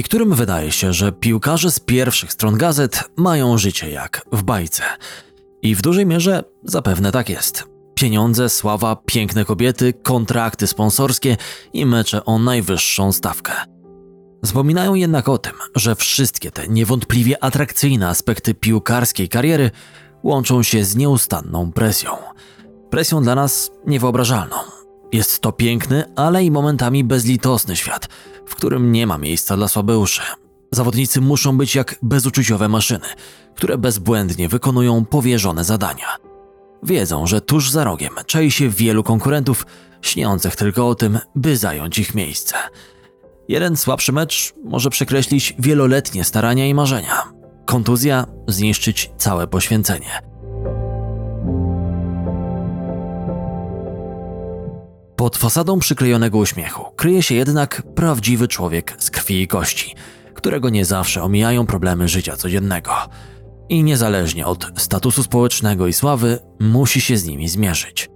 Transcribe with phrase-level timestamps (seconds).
[0.00, 4.82] Niektórym wydaje się, że piłkarze z pierwszych stron gazet mają życie jak w bajce.
[5.62, 7.64] I w dużej mierze zapewne tak jest.
[7.94, 11.36] Pieniądze, sława, piękne kobiety, kontrakty sponsorskie
[11.72, 13.52] i mecze o najwyższą stawkę.
[14.42, 19.70] Zapominają jednak o tym, że wszystkie te niewątpliwie atrakcyjne aspekty piłkarskiej kariery
[20.22, 22.10] łączą się z nieustanną presją.
[22.90, 24.79] Presją dla nas niewyobrażalną.
[25.12, 28.08] Jest to piękny, ale i momentami bezlitosny świat,
[28.46, 30.22] w którym nie ma miejsca dla słabeuszy.
[30.70, 33.06] Zawodnicy muszą być jak bezuczuciowe maszyny,
[33.54, 36.16] które bezbłędnie wykonują powierzone zadania.
[36.82, 39.66] Wiedzą, że tuż za rogiem czai się wielu konkurentów,
[40.02, 42.54] śniących tylko o tym, by zająć ich miejsce.
[43.48, 47.32] Jeden słabszy mecz może przekreślić wieloletnie starania i marzenia.
[47.66, 50.29] Kontuzja zniszczyć całe poświęcenie.
[55.20, 59.94] Pod fasadą przyklejonego uśmiechu kryje się jednak prawdziwy człowiek z krwi i kości,
[60.34, 62.92] którego nie zawsze omijają problemy życia codziennego.
[63.68, 68.10] I niezależnie od statusu społecznego i sławy, musi się z nimi zmierzyć.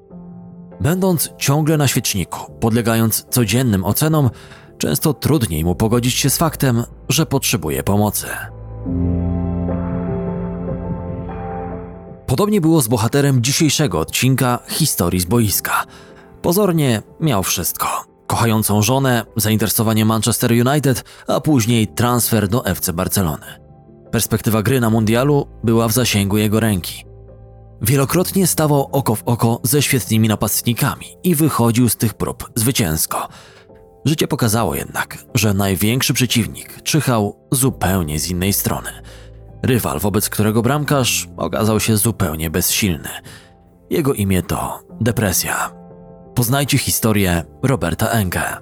[0.81, 4.31] Będąc ciągle na świeczniku, podlegając codziennym ocenom,
[4.79, 8.27] często trudniej mu pogodzić się z faktem, że potrzebuje pomocy.
[12.27, 15.85] Podobnie było z bohaterem dzisiejszego odcinka Historii z boiska.
[16.45, 18.05] Pozornie miał wszystko.
[18.27, 23.47] Kochającą żonę, zainteresowanie Manchester United, a później transfer do FC Barcelony.
[24.11, 27.05] Perspektywa gry na mundialu była w zasięgu jego ręki.
[27.83, 33.29] Wielokrotnie stawał oko w oko ze świetnymi napastnikami i wychodził z tych prób zwycięsko.
[34.05, 38.91] Życie pokazało jednak, że największy przeciwnik czyhał zupełnie z innej strony.
[39.63, 43.09] Rywal, wobec którego bramkarz okazał się zupełnie bezsilny.
[43.91, 45.84] Jego imię to depresja.
[46.35, 48.57] Poznajcie historię Roberta Enke.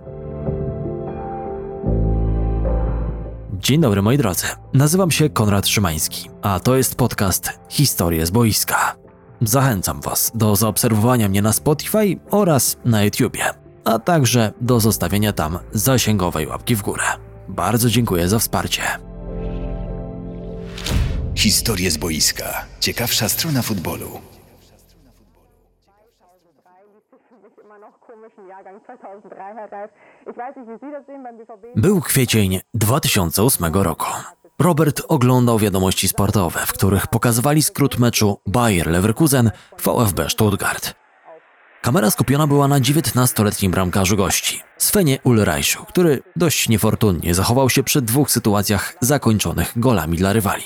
[3.52, 8.96] Dzień dobry moi drodzy, nazywam się Konrad Szymański, a to jest podcast Historie z boiska.
[9.40, 13.44] Zachęcam Was do zaobserwowania mnie na Spotify oraz na YouTubie,
[13.84, 17.04] a także do zostawienia tam zasięgowej łapki w górę.
[17.48, 18.82] Bardzo dziękuję za wsparcie.
[21.34, 22.64] Historie z boiska.
[22.80, 24.31] Ciekawsza strona futbolu.
[31.76, 34.06] Był kwiecień 2008 roku.
[34.58, 40.94] Robert oglądał wiadomości sportowe, w których pokazywali skrót meczu Bayer Leverkusen VfB Stuttgart.
[41.82, 48.02] Kamera skupiona była na 19-letnim bramkarzu gości, Svenie Ulreichu, który dość niefortunnie zachował się przy
[48.02, 50.64] dwóch sytuacjach zakończonych golami dla rywali.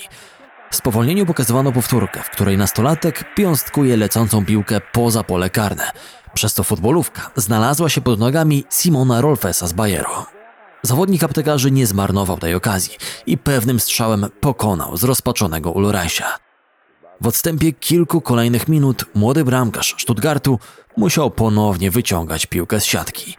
[0.70, 5.90] W spowolnieniu pokazywano powtórkę, w której nastolatek piąstkuje lecącą piłkę poza pole karne,
[6.36, 10.10] przez to futbolówka znalazła się pod nogami Simona Rolfesa z Bayeru.
[10.82, 16.38] Zawodnik aptekarzy nie zmarnował tej okazji i pewnym strzałem pokonał zrozpaczonego Ulreicha.
[17.20, 20.58] W odstępie kilku kolejnych minut młody bramkarz Stuttgartu
[20.96, 23.36] musiał ponownie wyciągać piłkę z siatki.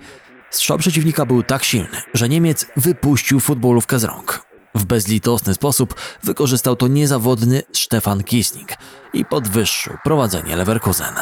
[0.50, 4.46] Strzał przeciwnika był tak silny, że Niemiec wypuścił futbolówkę z rąk.
[4.76, 8.70] W bezlitosny sposób wykorzystał to niezawodny Stefan Kiesling
[9.14, 11.16] i podwyższył prowadzenie Leverkusen.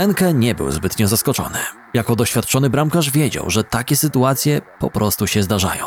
[0.00, 1.58] Enke nie był zbytnio zaskoczony.
[1.94, 5.86] Jako doświadczony bramkarz wiedział, że takie sytuacje po prostu się zdarzają.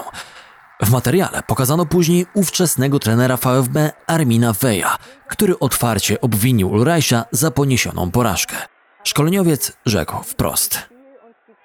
[0.81, 4.97] W materiale pokazano później ówczesnego trenera VfB Armina Weja,
[5.27, 8.55] który otwarcie obwinił Ulreicha za poniesioną porażkę.
[9.03, 10.79] Szkoleniowiec rzekł wprost.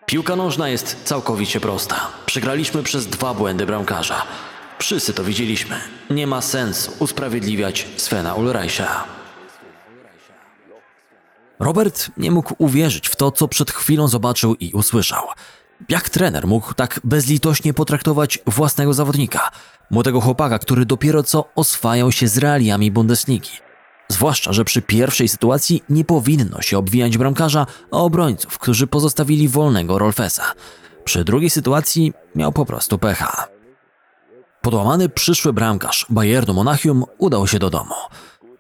[0.06, 1.96] Piłka nożna jest całkowicie prosta.
[2.26, 4.22] Przegraliśmy przez dwa błędy bramkarza.
[4.78, 5.76] Wszyscy to widzieliśmy.
[6.10, 9.17] Nie ma sensu usprawiedliwiać Svena Ulreicha.
[11.60, 15.24] Robert nie mógł uwierzyć w to, co przed chwilą zobaczył i usłyszał.
[15.88, 19.50] Jak trener mógł tak bezlitośnie potraktować własnego zawodnika,
[19.90, 23.50] młodego chłopaka, który dopiero co oswajał się z realiami Bundesligi?
[24.08, 29.98] Zwłaszcza, że przy pierwszej sytuacji nie powinno się obwijać bramkarza, a obrońców, którzy pozostawili wolnego
[29.98, 30.52] Rolfesa.
[31.04, 33.48] Przy drugiej sytuacji miał po prostu pecha.
[34.60, 37.94] Podłamany przyszły bramkarz Bayernu Monachium udał się do domu.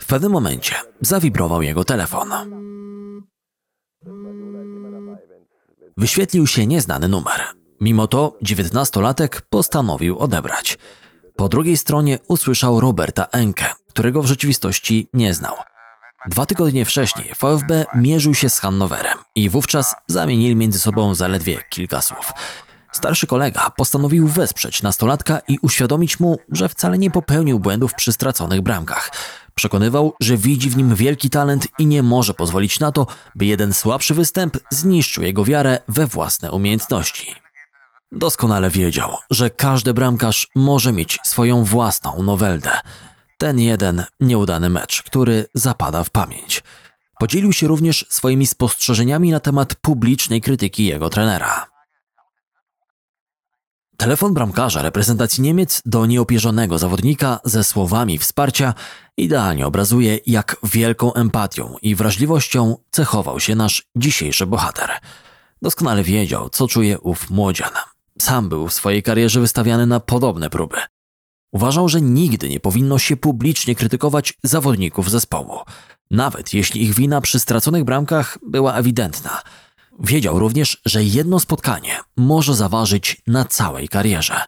[0.08, 2.28] Pewnym momencie zawibrował jego telefon.
[5.96, 7.40] Wyświetlił się nieznany numer.
[7.80, 10.78] Mimo to dziewiętnastolatek postanowił odebrać.
[11.36, 15.54] Po drugiej stronie usłyszał Roberta Enke, którego w rzeczywistości nie znał.
[16.26, 22.02] Dwa tygodnie wcześniej VfB mierzył się z Hannoverem i wówczas zamienili między sobą zaledwie kilka
[22.02, 22.32] słów.
[22.92, 28.60] Starszy kolega postanowił wesprzeć nastolatka i uświadomić mu, że wcale nie popełnił błędów przy straconych
[28.60, 29.10] bramkach.
[29.58, 33.72] Przekonywał, że widzi w nim wielki talent i nie może pozwolić na to, by jeden
[33.74, 37.34] słabszy występ zniszczył jego wiarę we własne umiejętności.
[38.12, 42.70] Doskonale wiedział, że każdy bramkarz może mieć swoją własną noweldę.
[43.38, 46.62] Ten jeden nieudany mecz, który zapada w pamięć.
[47.18, 51.77] Podzielił się również swoimi spostrzeżeniami na temat publicznej krytyki jego trenera.
[54.00, 58.74] Telefon bramkarza reprezentacji Niemiec do nieopierzonego zawodnika ze słowami wsparcia
[59.16, 64.90] idealnie obrazuje, jak wielką empatią i wrażliwością cechował się nasz dzisiejszy bohater.
[65.62, 67.70] Doskonale wiedział, co czuje ów młodzian.
[68.18, 70.76] Sam był w swojej karierze wystawiany na podobne próby.
[71.52, 75.58] Uważał, że nigdy nie powinno się publicznie krytykować zawodników zespołu,
[76.10, 79.42] nawet jeśli ich wina przy straconych bramkach była ewidentna.
[79.98, 84.40] Wiedział również, że jedno spotkanie może zaważyć na całej karierze.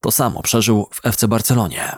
[0.00, 1.96] To samo przeżył w FC Barcelonie.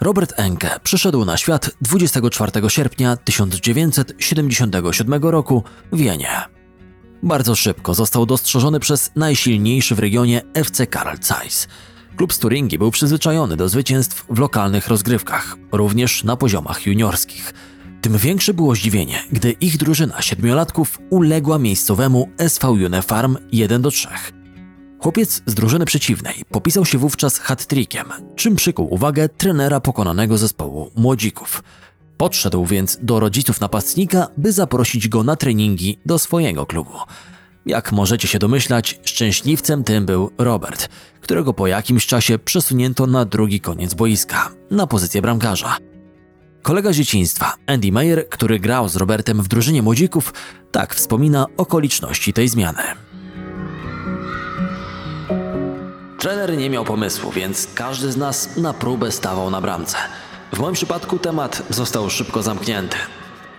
[0.00, 6.30] Robert Enke przyszedł na świat 24 sierpnia 1977 roku w Wienie.
[7.22, 11.68] Bardzo szybko został dostrzeżony przez najsilniejszy w regionie FC Karl Zeiss.
[12.20, 12.40] Klub z
[12.78, 17.54] był przyzwyczajony do zwycięstw w lokalnych rozgrywkach, również na poziomach juniorskich.
[18.00, 24.08] Tym większe było zdziwienie, gdy ich drużyna siedmiolatków uległa miejscowemu SV Unifarm 1 do 3.
[24.98, 28.06] Chłopiec z drużyny przeciwnej popisał się wówczas hat-trickiem,
[28.36, 31.62] czym przykuł uwagę trenera pokonanego zespołu młodzików.
[32.16, 36.92] Podszedł więc do rodziców napastnika, by zaprosić go na treningi do swojego klubu.
[37.66, 40.88] Jak możecie się domyślać, szczęśliwcem tym był Robert,
[41.20, 45.76] którego po jakimś czasie przesunięto na drugi koniec boiska, na pozycję bramkarza.
[46.62, 50.34] Kolega z dzieciństwa, Andy Meyer, który grał z Robertem w drużynie młodzików,
[50.72, 52.82] tak wspomina okoliczności tej zmiany.
[56.18, 59.96] Trener nie miał pomysłu, więc każdy z nas na próbę stawał na bramce.
[60.52, 62.96] W moim przypadku temat został szybko zamknięty.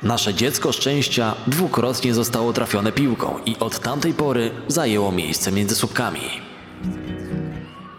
[0.03, 6.21] Nasze dziecko szczęścia dwukrotnie zostało trafione piłką i od tamtej pory zajęło miejsce między słupkami.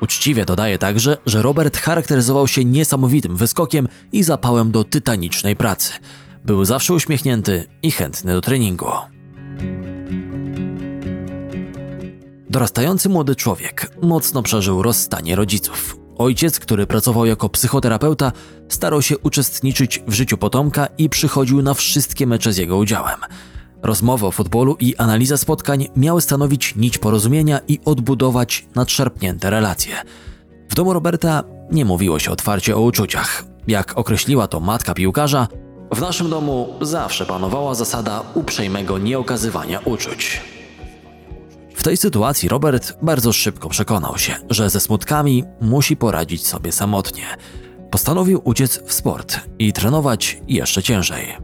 [0.00, 5.92] Uczciwie dodaje także, że Robert charakteryzował się niesamowitym wyskokiem i zapałem do tytanicznej pracy.
[6.44, 8.86] Był zawsze uśmiechnięty i chętny do treningu.
[12.50, 16.01] Dorastający młody człowiek mocno przeżył rozstanie rodziców.
[16.22, 18.32] Ojciec, który pracował jako psychoterapeuta,
[18.68, 23.20] starał się uczestniczyć w życiu potomka i przychodził na wszystkie mecze z jego udziałem.
[23.82, 29.94] Rozmowy o futbolu i analiza spotkań miały stanowić nić porozumienia i odbudować nadszarpnięte relacje.
[30.68, 33.44] W domu Roberta nie mówiło się otwarcie o uczuciach.
[33.66, 35.48] Jak określiła to matka piłkarza,
[35.92, 40.51] w naszym domu zawsze panowała zasada uprzejmego nieokazywania uczuć.
[41.82, 47.24] W tej sytuacji Robert bardzo szybko przekonał się, że ze smutkami musi poradzić sobie samotnie.
[47.90, 51.36] Postanowił uciec w sport i trenować jeszcze ciężej.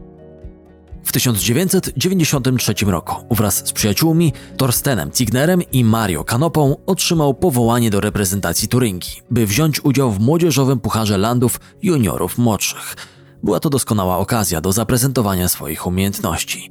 [1.03, 8.67] W 1993 roku wraz z przyjaciółmi Torstenem Cignerem i Mario Kanopą otrzymał powołanie do reprezentacji
[8.67, 12.95] Turyngii, by wziąć udział w młodzieżowym Pucharze Landów juniorów młodszych.
[13.43, 16.69] Była to doskonała okazja do zaprezentowania swoich umiejętności.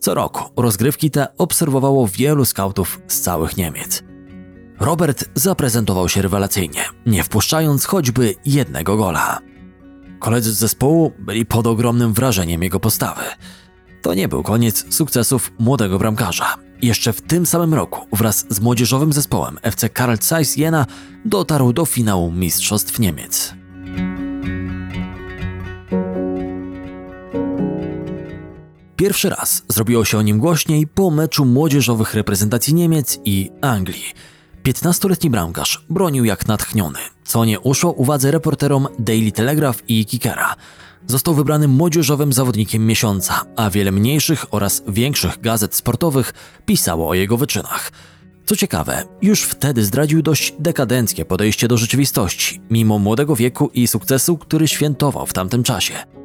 [0.00, 4.02] Co roku rozgrywki te obserwowało wielu skautów z całych Niemiec.
[4.80, 9.38] Robert zaprezentował się rewelacyjnie, nie wpuszczając choćby jednego gola.
[10.18, 13.22] Koledzy z zespołu byli pod ogromnym wrażeniem jego postawy.
[14.02, 16.56] To nie był koniec sukcesów młodego bramkarza.
[16.82, 20.86] Jeszcze w tym samym roku wraz z młodzieżowym zespołem FC Karl Zeiss Jena
[21.24, 23.59] dotarł do finału Mistrzostw Niemiec.
[29.00, 34.04] Pierwszy raz zrobiło się o nim głośniej po meczu młodzieżowych reprezentacji Niemiec i Anglii.
[34.64, 40.54] 15-letni bramkarz bronił jak natchniony, co nie uszło uwadze reporterom Daily Telegraph i Kickera.
[41.06, 46.32] Został wybrany młodzieżowym zawodnikiem miesiąca, a wiele mniejszych oraz większych gazet sportowych
[46.66, 47.92] pisało o jego wyczynach.
[48.46, 54.38] Co ciekawe, już wtedy zdradził dość dekadenckie podejście do rzeczywistości, mimo młodego wieku i sukcesu,
[54.38, 56.19] który świętował w tamtym czasie.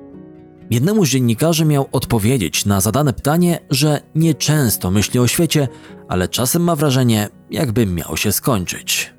[0.70, 5.68] Jednemu z dziennikarzy miał odpowiedzieć na zadane pytanie, że nieczęsto myśli o świecie,
[6.08, 9.14] ale czasem ma wrażenie, jakby miał się skończyć.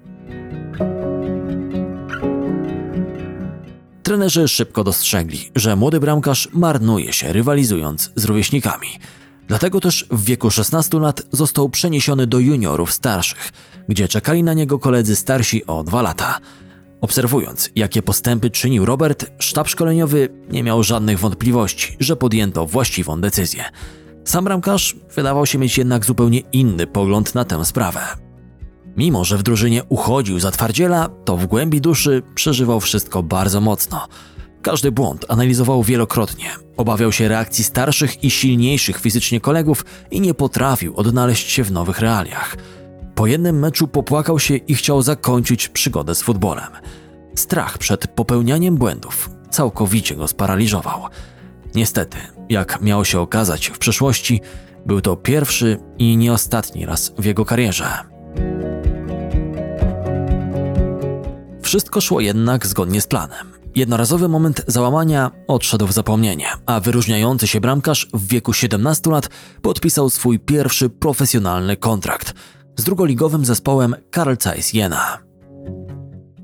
[4.02, 8.88] Trenerzy szybko dostrzegli, że młody bramkarz marnuje się rywalizując z rówieśnikami.
[9.48, 13.52] Dlatego też w wieku 16 lat został przeniesiony do juniorów starszych,
[13.88, 16.40] gdzie czekali na niego koledzy starsi o dwa lata.
[17.00, 23.64] Obserwując, jakie postępy czynił Robert, sztab szkoleniowy nie miał żadnych wątpliwości, że podjęto właściwą decyzję.
[24.24, 28.00] Sam bramkarz wydawał się mieć jednak zupełnie inny pogląd na tę sprawę.
[28.96, 34.08] Mimo, że w drużynie uchodził za twardziela, to w głębi duszy przeżywał wszystko bardzo mocno.
[34.62, 36.50] Każdy błąd analizował wielokrotnie.
[36.76, 41.98] Obawiał się reakcji starszych i silniejszych fizycznie kolegów i nie potrafił odnaleźć się w nowych
[41.98, 42.56] realiach.
[43.16, 46.72] Po jednym meczu popłakał się i chciał zakończyć przygodę z futbolem.
[47.34, 51.02] Strach przed popełnianiem błędów całkowicie go sparaliżował.
[51.74, 52.18] Niestety,
[52.48, 54.40] jak miało się okazać w przeszłości,
[54.86, 57.88] był to pierwszy i nie ostatni raz w jego karierze.
[61.62, 63.52] Wszystko szło jednak zgodnie z planem.
[63.74, 69.28] Jednorazowy moment załamania odszedł w zapomnienie, a wyróżniający się bramkarz w wieku 17 lat
[69.62, 72.34] podpisał swój pierwszy profesjonalny kontrakt
[72.76, 75.18] z drugoligowym zespołem Karl Zeiss Jena.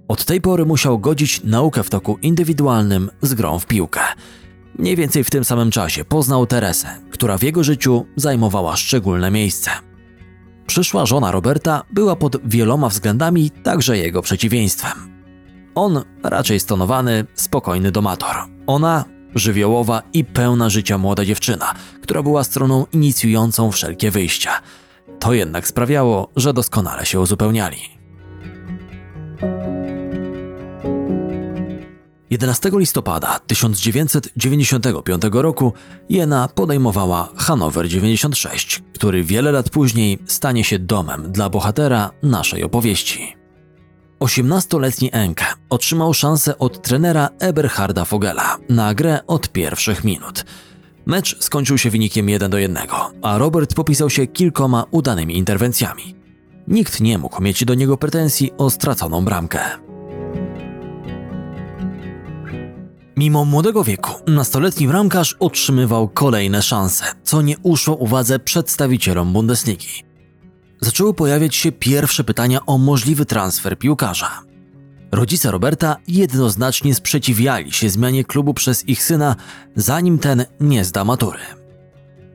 [0.09, 4.01] Od tej pory musiał godzić naukę w toku indywidualnym z grą w piłkę.
[4.79, 9.71] Mniej więcej w tym samym czasie poznał Teresę, która w jego życiu zajmowała szczególne miejsce.
[10.67, 14.93] Przyszła żona Roberta była pod wieloma względami także jego przeciwieństwem.
[15.75, 18.37] On raczej stonowany, spokojny domator.
[18.67, 24.51] Ona żywiołowa i pełna życia młoda dziewczyna, która była stroną inicjującą wszelkie wyjścia.
[25.23, 27.77] To jednak sprawiało, że doskonale się uzupełniali.
[32.31, 35.73] 11 listopada 1995 roku
[36.09, 43.37] Jena podejmowała Hanower 96, który wiele lat później stanie się domem dla bohatera naszej opowieści.
[44.21, 50.45] 18-letni Enke otrzymał szansę od trenera Eberharda Fogela na grę od pierwszych minut.
[51.07, 52.87] Mecz skończył się wynikiem 1 do 1,
[53.23, 56.15] a Robert popisał się kilkoma udanymi interwencjami.
[56.69, 59.61] Nikt nie mógł mieć do niego pretensji o straconą bramkę.
[63.17, 70.05] Mimo młodego wieku, nastoletni bramkarz otrzymywał kolejne szanse, co nie uszło uwadze przedstawicielom Bundesligi.
[70.81, 74.52] Zaczęły pojawiać się pierwsze pytania o możliwy transfer piłkarza.
[75.13, 79.37] Rodzice Roberta jednoznacznie sprzeciwiali się zmianie klubu przez ich syna,
[79.77, 81.39] zanim ten nie zda matury.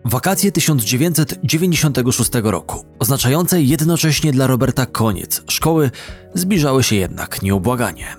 [0.06, 5.92] Wakacje 1996 roku, oznaczające jednocześnie dla Roberta koniec szkoły,
[6.34, 8.16] zbliżały się jednak nieubłaganie.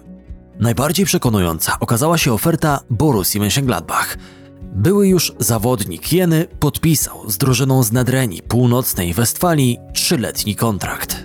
[0.61, 4.17] Najbardziej przekonująca okazała się oferta Borussii Mönchengladbach.
[4.75, 11.18] Były już zawodnik Jeny podpisał z drużyną z Nedreni północnej Westfalii trzyletni kontrakt.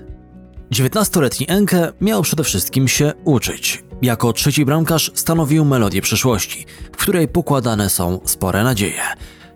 [0.74, 3.84] 19-letni Enke miał przede wszystkim się uczyć.
[4.02, 9.02] Jako trzeci bramkarz stanowił melodię przyszłości, w której pokładane są spore nadzieje.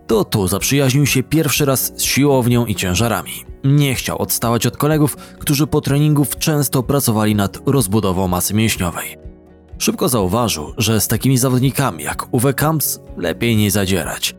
[0.07, 3.31] To tu zaprzyjaźnił się pierwszy raz z siłownią i ciężarami.
[3.63, 9.17] Nie chciał odstawać od kolegów, którzy po treningów często pracowali nad rozbudową masy mięśniowej.
[9.77, 14.35] Szybko zauważył, że z takimi zawodnikami jak Uwe Kamps lepiej nie zadzierać.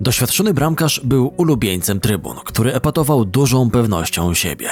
[0.00, 4.70] Doświadczony bramkarz był ulubieńcem trybun, który epatował dużą pewnością siebie.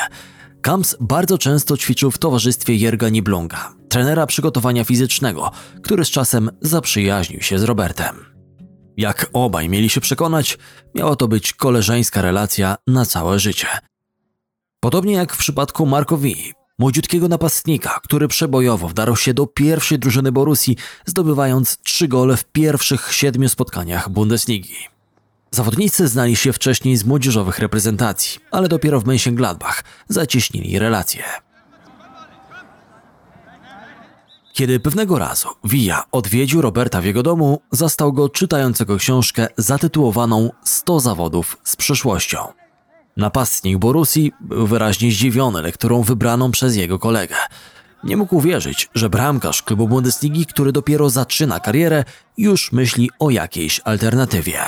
[0.63, 5.51] Kamps bardzo często ćwiczył w towarzystwie Jerga Niblunga, trenera przygotowania fizycznego,
[5.83, 8.37] który z czasem zaprzyjaźnił się z Robertem.
[8.97, 10.59] Jak obaj mieli się przekonać,
[10.95, 13.67] miała to być koleżeńska relacja na całe życie.
[14.81, 20.77] Podobnie jak w przypadku Markowi, młodziutkiego napastnika, który przebojowo wdarł się do pierwszej drużyny Borussii,
[21.07, 24.96] zdobywając trzy gole w pierwszych siedmiu spotkaniach Bundesligi.
[25.51, 31.25] Zawodnicy znali się wcześniej z młodzieżowych reprezentacji, ale dopiero w Mönchengladbach zacieśnili relacje.
[34.53, 41.01] Kiedy pewnego razu Villa odwiedził Roberta w jego domu, zastał go czytającego książkę zatytułowaną 100
[41.01, 42.39] zawodów z przyszłością.
[43.17, 47.37] Napastnik Borusi był wyraźnie zdziwiony lekturą wybraną przez jego kolegę.
[48.05, 52.05] Nie mógł uwierzyć, że bramkarz klubu Bundesligi, który dopiero zaczyna karierę,
[52.39, 54.61] już myśli o jakiejś alternatywie.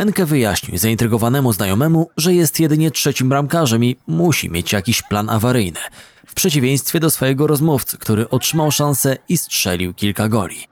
[0.00, 5.80] Enke wyjaśnił zaintrygowanemu znajomemu, że jest jedynie trzecim bramkarzem i musi mieć jakiś plan awaryjny,
[6.26, 10.66] w przeciwieństwie do swojego rozmówcy, który otrzymał szansę i strzelił kilka goli.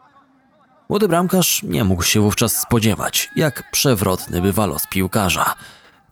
[0.89, 5.55] Młody bramkarz nie mógł się wówczas spodziewać, jak przewrotny bywa los piłkarza.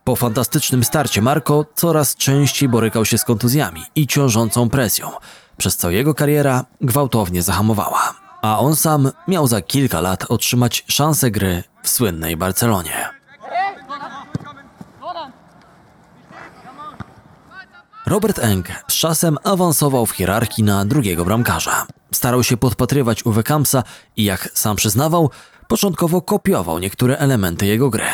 [0.04, 5.10] Po fantastycznym starcie Marco coraz częściej borykał się z kontuzjami i ciążącą presją,
[5.56, 11.30] przez co jego kariera gwałtownie zahamowała, a on sam miał za kilka lat otrzymać szansę
[11.30, 13.08] gry w słynnej Barcelonie.
[18.06, 21.86] Robert Enke z czasem awansował w hierarchii na drugiego bramkarza.
[22.12, 23.82] Starał się podpatrywać Uwe Kampsa
[24.16, 25.30] i jak sam przyznawał,
[25.68, 28.06] początkowo kopiował niektóre elementy jego gry.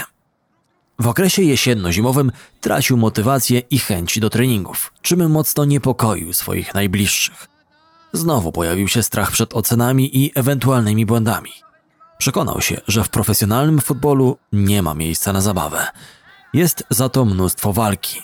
[0.99, 7.52] W okresie jesienno-zimowym tracił motywację i chęć do treningów, czym mocno niepokoił swoich najbliższych.
[8.13, 11.51] Znowu pojawił się strach przed ocenami i ewentualnymi błędami.
[12.19, 15.87] Przekonał się, że w profesjonalnym futbolu nie ma miejsca na zabawę.
[16.55, 18.21] Jest za to mnóstwo walki.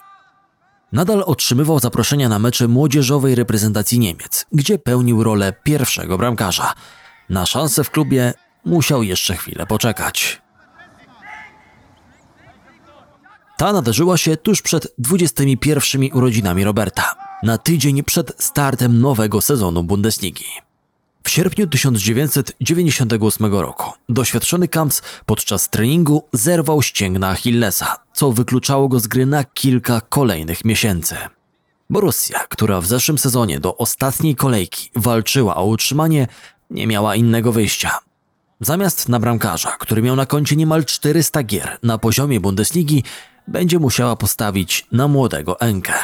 [0.93, 6.73] Nadal otrzymywał zaproszenia na mecze młodzieżowej reprezentacji Niemiec, gdzie pełnił rolę pierwszego bramkarza.
[7.31, 10.43] Na szanse w klubie musiał jeszcze chwilę poczekać.
[13.57, 20.45] Ta nadarzyła się tuż przed 21 urodzinami Roberta, na tydzień przed startem nowego sezonu Bundesligi.
[21.23, 29.07] W sierpniu 1998 roku doświadczony Kamps podczas treningu zerwał ścięgna Achillesa, co wykluczało go z
[29.07, 31.17] gry na kilka kolejnych miesięcy.
[31.91, 36.27] Borussia, która w zeszłym sezonie do ostatniej kolejki walczyła o utrzymanie,
[36.71, 37.99] nie miała innego wyjścia.
[38.61, 43.05] Zamiast na bramkarza, który miał na koncie niemal 400 gier na poziomie Bundesligi,
[43.49, 45.95] będzie musiała postawić na młodego Enkę.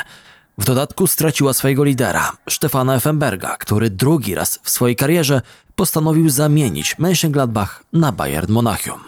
[0.59, 5.43] W dodatku straciła swojego lidera, Stefana Effenberga, który drugi raz w swojej karierze
[5.77, 9.01] postanowił zamienić Mönchengladbach na Bayern Monachium.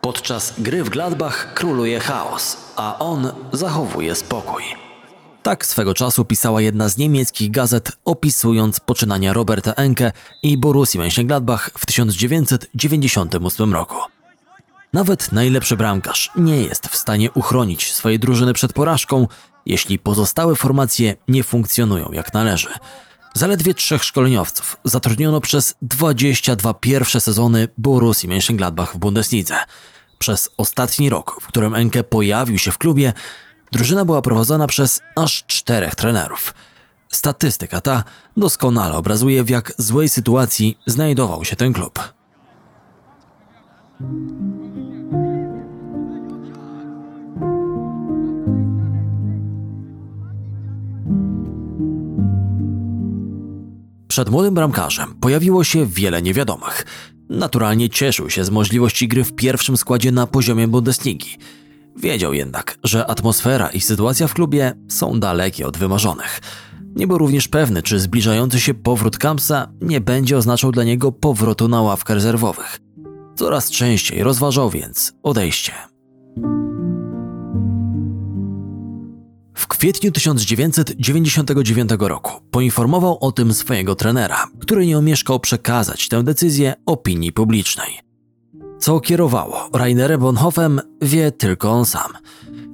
[0.00, 4.62] Podczas gry w Gladbach króluje chaos, a on zachowuje spokój.
[5.42, 10.12] Tak swego czasu pisała jedna z niemieckich gazet, opisując poczynania Roberta Enke
[10.42, 14.15] i Borussii Mönchengladbach w 1998 roku.
[14.96, 19.26] Nawet najlepszy bramkarz nie jest w stanie uchronić swojej drużyny przed porażką,
[19.66, 22.68] jeśli pozostałe formacje nie funkcjonują jak należy.
[23.34, 29.56] Zaledwie trzech szkoleniowców zatrudniono przez 22 pierwsze sezony Borussii Mönchengladbach w Bundeslidze.
[30.18, 33.12] Przez ostatni rok, w którym Enke pojawił się w klubie,
[33.72, 36.54] drużyna była prowadzona przez aż czterech trenerów.
[37.08, 38.04] Statystyka ta
[38.36, 42.16] doskonale obrazuje, w jak złej sytuacji znajdował się ten klub.
[54.16, 56.86] Przed młodym bramkarzem pojawiło się wiele niewiadomych.
[57.28, 61.38] Naturalnie cieszył się z możliwości gry w pierwszym składzie na poziomie Bundesligi.
[61.96, 66.40] Wiedział jednak, że atmosfera i sytuacja w klubie są dalekie od wymarzonych.
[66.94, 71.68] Nie był również pewny, czy zbliżający się powrót Kampsa nie będzie oznaczał dla niego powrotu
[71.68, 72.78] na ławkę rezerwowych.
[73.34, 75.72] Coraz częściej rozważał więc odejście.
[79.66, 86.74] W kwietniu 1999 roku poinformował o tym swojego trenera, który nie omieszkał przekazać tę decyzję
[86.86, 87.98] opinii publicznej.
[88.78, 92.12] Co kierowało Rainerem Bonhoffem, wie tylko on sam.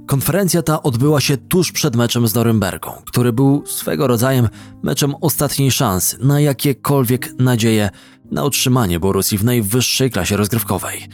[0.06, 4.48] Konferencja ta odbyła się tuż przed meczem z Norymbergą, który był swego rodzaju
[4.82, 7.90] meczem ostatniej szansy na jakiekolwiek nadzieje
[8.30, 11.08] na utrzymanie Borussii w najwyższej klasie rozgrywkowej.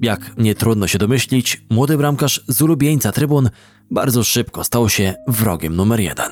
[0.00, 3.50] Jak nie trudno się domyślić, młody bramkarz z ulubieńca trybun
[3.90, 6.30] bardzo szybko stał się wrogiem numer jeden.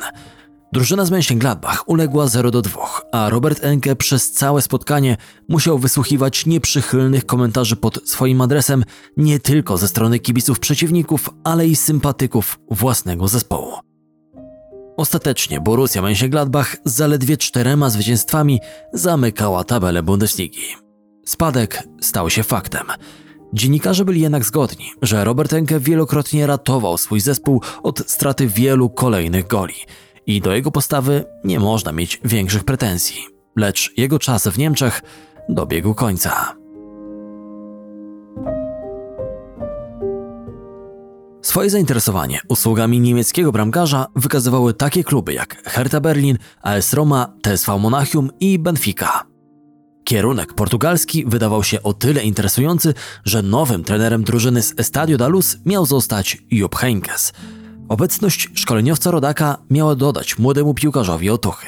[0.72, 2.80] Drużyna z Mönchengladbach uległa 0 do 2,
[3.12, 5.16] a Robert Enke przez całe spotkanie
[5.48, 8.84] musiał wysłuchiwać nieprzychylnych komentarzy pod swoim adresem
[9.16, 13.72] nie tylko ze strony kibiców przeciwników, ale i sympatyków własnego zespołu.
[14.96, 18.60] Ostatecznie Borussia Mönchengladbach zaledwie czterema zwycięstwami
[18.92, 20.66] zamykała tabelę Bundesligi.
[21.24, 22.86] Spadek stał się faktem.
[23.56, 29.46] Dziennikarze byli jednak zgodni, że Robert Enke wielokrotnie ratował swój zespół od straty wielu kolejnych
[29.46, 29.74] goli
[30.26, 33.26] i do jego postawy nie można mieć większych pretensji.
[33.56, 35.02] Lecz jego czas w Niemczech
[35.48, 36.56] dobiegł końca.
[41.42, 48.30] Swoje zainteresowanie usługami niemieckiego bramkarza wykazywały takie kluby jak Hertha Berlin, AS Roma, TSV Monachium
[48.40, 49.35] i Benfica.
[50.06, 55.58] Kierunek portugalski wydawał się o tyle interesujący, że nowym trenerem drużyny z Estadio da Luz
[55.64, 57.32] miał zostać Jupp Heynckes.
[57.88, 61.66] Obecność szkoleniowca rodaka miała dodać młodemu piłkarzowi otuchy.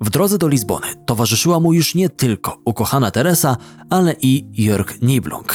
[0.00, 3.56] W drodze do Lizbony towarzyszyła mu już nie tylko ukochana Teresa,
[3.90, 5.54] ale i Jörg Niblung.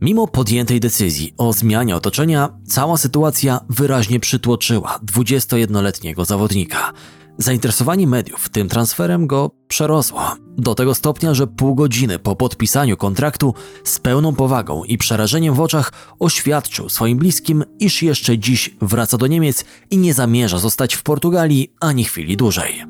[0.00, 6.92] Mimo podjętej decyzji o zmianie otoczenia, cała sytuacja wyraźnie przytłoczyła 21-letniego zawodnika–
[7.38, 10.36] Zainteresowanie mediów tym transferem go przerosło.
[10.58, 15.60] Do tego stopnia, że pół godziny po podpisaniu kontraktu z pełną powagą i przerażeniem w
[15.60, 21.02] oczach oświadczył swoim bliskim, iż jeszcze dziś wraca do Niemiec i nie zamierza zostać w
[21.02, 22.84] Portugalii ani chwili dłużej.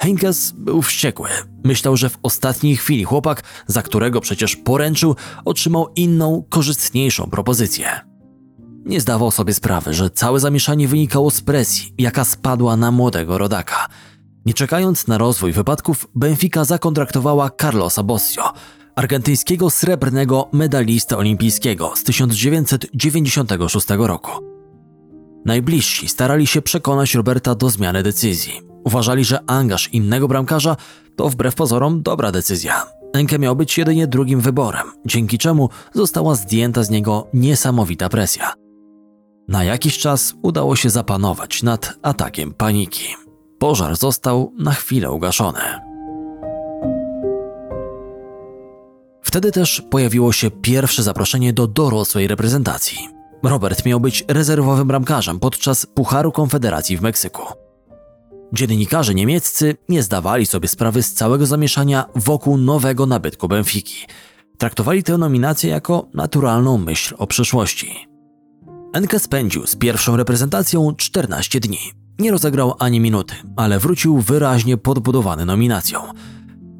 [0.00, 1.28] Henkes był wściekły.
[1.64, 8.15] Myślał, że w ostatniej chwili chłopak, za którego przecież poręczył, otrzymał inną, korzystniejszą propozycję.
[8.86, 13.86] Nie zdawał sobie sprawy, że całe zamieszanie wynikało z presji, jaka spadła na młodego rodaka.
[14.44, 18.52] Nie czekając na rozwój wypadków, Benfica zakontraktowała Carlosa Bossio,
[18.96, 24.30] argentyńskiego srebrnego medalista olimpijskiego z 1996 roku.
[25.44, 28.60] Najbliżsi starali się przekonać Roberta do zmiany decyzji.
[28.84, 30.76] Uważali, że angaż innego bramkarza
[31.16, 32.86] to wbrew pozorom dobra decyzja.
[33.12, 38.65] Enke miał być jedynie drugim wyborem, dzięki czemu została zdjęta z niego niesamowita presja.
[39.48, 43.06] Na jakiś czas udało się zapanować nad atakiem paniki.
[43.58, 45.60] pożar został na chwilę ugaszony.
[49.22, 53.08] Wtedy też pojawiło się pierwsze zaproszenie do dorosłej reprezentacji.
[53.42, 57.42] Robert miał być rezerwowym bramkarzem podczas Pucharu Konfederacji w Meksyku.
[58.52, 64.06] Dziennikarze niemieccy nie zdawali sobie sprawy z całego zamieszania wokół nowego nabytku Benfiki.
[64.58, 68.15] Traktowali tę nominację jako naturalną myśl o przyszłości.
[68.96, 71.78] Enke spędził z pierwszą reprezentacją 14 dni.
[72.18, 76.00] Nie rozegrał ani minuty, ale wrócił wyraźnie podbudowany nominacją.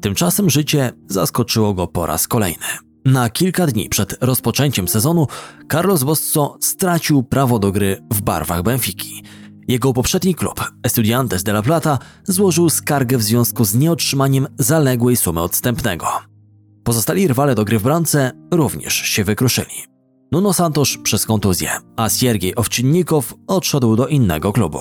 [0.01, 2.65] Tymczasem życie zaskoczyło go po raz kolejny.
[3.05, 5.27] Na kilka dni przed rozpoczęciem sezonu
[5.71, 9.23] Carlos Bosso stracił prawo do gry w barwach Benfiki.
[9.67, 15.41] Jego poprzedni klub, Estudiantes de la Plata, złożył skargę w związku z nieotrzymaniem zaległej sumy
[15.41, 16.07] odstępnego.
[16.83, 19.96] Pozostali rywale do gry w bramce również się wykruszyli.
[20.31, 24.79] Nuno Santos przez kontuzję, a Siergiej Owczynnikow odszedł do innego klubu.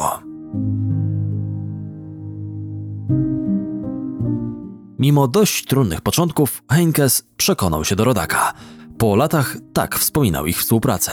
[4.99, 8.53] Mimo dość trudnych początków, Heinkes przekonał się do rodaka.
[8.99, 11.13] Po latach tak wspominał ich współpracę.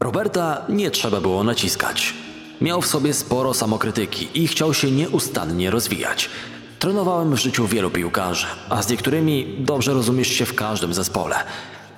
[0.00, 2.14] Roberta nie trzeba było naciskać.
[2.60, 6.30] Miał w sobie sporo samokrytyki i chciał się nieustannie rozwijać.
[6.78, 11.36] Trenowałem w życiu wielu piłkarzy, a z niektórymi dobrze rozumiesz się w każdym zespole.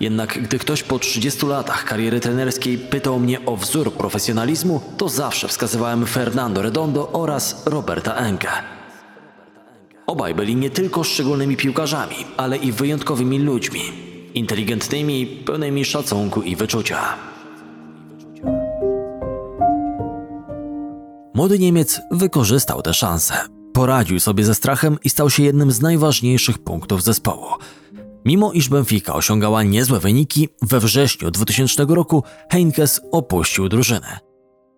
[0.01, 5.49] Jednak gdy ktoś po 30 latach kariery trenerskiej pytał mnie o wzór profesjonalizmu, to zawsze
[5.49, 8.51] wskazywałem Fernando Redondo oraz Roberta Enke.
[10.07, 13.81] Obaj byli nie tylko szczególnymi piłkarzami, ale i wyjątkowymi ludźmi.
[14.35, 16.99] Inteligentnymi, pełnymi szacunku i wyczucia.
[21.35, 23.60] Młody Niemiec wykorzystał tę szansę.
[23.73, 27.47] Poradził sobie ze strachem i stał się jednym z najważniejszych punktów zespołu.
[28.25, 34.19] Mimo iż Benfica osiągała niezłe wyniki, we wrześniu 2000 roku Heinkes opuścił drużynę.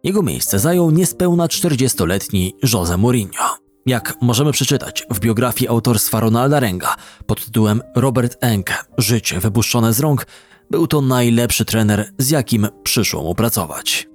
[0.04, 3.56] Jego miejsce zajął niespełna 40-letni Jose Mourinho.
[3.86, 10.00] Jak możemy przeczytać w biografii autorstwa Ronalda Renga pod tytułem Robert Enke Życie wypuszczone z
[10.00, 10.26] rąk,
[10.70, 14.11] był to najlepszy trener, z jakim przyszło mu pracować.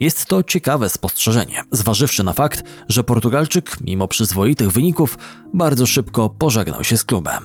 [0.00, 5.18] Jest to ciekawe spostrzeżenie, zważywszy na fakt, że Portugalczyk, mimo przyzwoitych wyników,
[5.54, 7.44] bardzo szybko pożegnał się z klubem.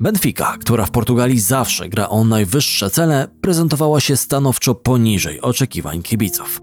[0.00, 6.60] Benfica, która w Portugalii zawsze gra o najwyższe cele, prezentowała się stanowczo poniżej oczekiwań kibiców.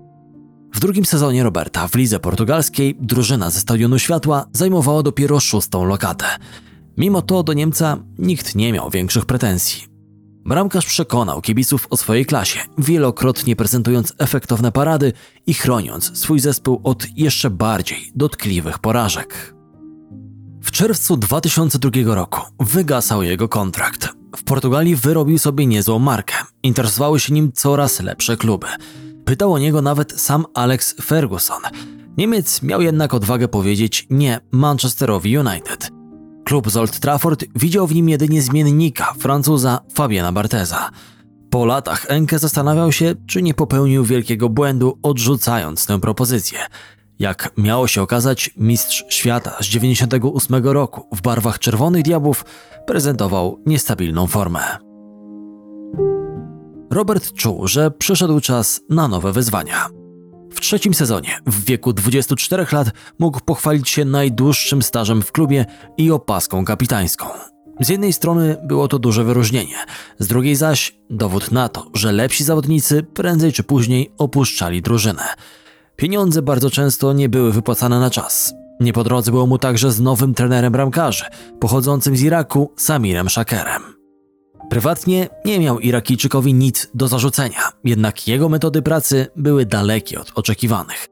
[0.74, 6.26] W drugim sezonie Roberta w lidze portugalskiej drużyna ze Stadionu Światła zajmowała dopiero szóstą lokatę.
[6.98, 9.91] Mimo to do Niemca nikt nie miał większych pretensji.
[10.46, 15.14] Bramkarz przekonał kibiców o swojej klasie, wielokrotnie prezentując efektowne parady
[15.48, 19.54] i chroniąc swój zespół od jeszcze bardziej dotkliwych porażek.
[20.64, 24.10] W czerwcu 2002 roku wygasał jego kontrakt.
[24.36, 26.36] W Portugalii wyrobił sobie niezłą markę.
[26.64, 28.68] Interesowały się nim coraz lepsze kluby.
[29.26, 31.62] Pytał o niego nawet sam Alex Ferguson.
[32.18, 36.01] Niemiec miał jednak odwagę powiedzieć nie Manchesterowi United.
[36.52, 40.90] Klub z Old Trafford widział w nim jedynie zmiennika, Francuza Fabiana Barteza.
[41.50, 46.60] Po latach Enke zastanawiał się, czy nie popełnił wielkiego błędu, odrzucając tę propozycję.
[47.20, 52.46] Jak miało się okazać, mistrz świata z 98 roku w barwach Czerwonych Diabłów
[52.88, 54.62] prezentował niestabilną formę.
[56.90, 60.01] Robert czuł, że przyszedł czas na nowe wyzwania.
[60.52, 62.88] W trzecim sezonie, w wieku 24 lat,
[63.20, 65.66] mógł pochwalić się najdłuższym stażem w klubie
[65.98, 67.26] i opaską kapitańską.
[67.80, 69.76] Z jednej strony było to duże wyróżnienie,
[70.20, 75.24] z drugiej zaś dowód na to, że lepsi zawodnicy prędzej czy później opuszczali drużynę.
[75.96, 78.54] Pieniądze bardzo często nie były wypłacane na czas.
[78.80, 81.26] Nie po drodze było mu także z nowym trenerem bramkarzy,
[81.60, 84.01] pochodzącym z Iraku, Samirem Shakerem.
[84.72, 91.08] Prywatnie nie miał Irakijczykowi nic do zarzucenia, jednak jego metody pracy były dalekie od oczekiwanych.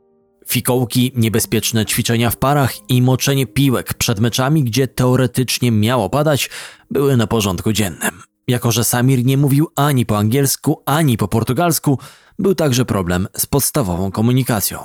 [0.47, 6.49] Fikołki, niebezpieczne ćwiczenia w parach i moczenie piłek przed meczami, gdzie teoretycznie miało padać,
[6.91, 8.21] były na porządku dziennym.
[8.47, 11.99] Jako, że Samir nie mówił ani po angielsku, ani po portugalsku,
[12.39, 14.79] był także problem z podstawową komunikacją.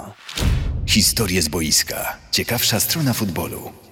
[0.87, 2.17] Historie z boiska.
[2.31, 3.84] Ciekawsza strona futbolu.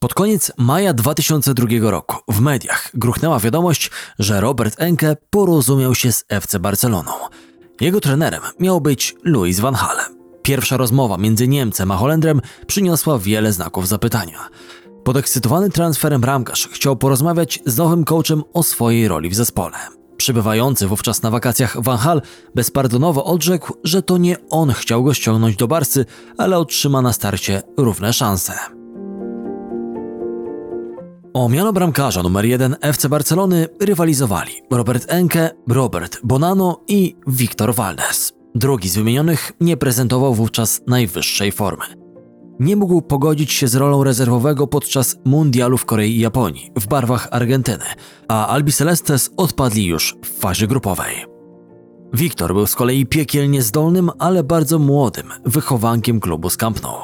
[0.00, 6.24] Pod koniec maja 2002 roku w mediach gruchnęła wiadomość, że Robert Enke porozumiał się z
[6.28, 7.12] FC Barceloną.
[7.80, 9.96] Jego trenerem miał być Louis van Gaal.
[10.42, 14.48] Pierwsza rozmowa między Niemcem a Holendrem przyniosła wiele znaków zapytania.
[15.04, 19.76] Podekscytowany transferem bramkarz chciał porozmawiać z nowym coachem o swojej roli w zespole.
[20.16, 22.22] Przybywający wówczas na wakacjach Van Hal
[22.54, 26.06] bezpardonowo odrzekł, że to nie on chciał go ściągnąć do Barsy,
[26.36, 28.77] ale otrzyma na starcie równe szanse.
[31.38, 38.32] O miano bramkarza numer 1 FC Barcelony rywalizowali Robert Enke, Robert Bonano i Victor Valdes.
[38.54, 41.84] Drugi z wymienionych nie prezentował wówczas najwyższej formy.
[42.60, 47.28] Nie mógł pogodzić się z rolą rezerwowego podczas mundialu w Korei i Japonii w barwach
[47.30, 47.84] Argentyny,
[48.28, 51.14] a Albi Celestes odpadli już w fazie grupowej.
[52.12, 56.96] Wiktor był z kolei piekielnie zdolnym, ale bardzo młodym wychowankiem klubu z Camp Nou.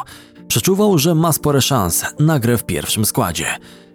[0.48, 3.46] Przeczuwał, że ma spore szanse na grę w pierwszym składzie.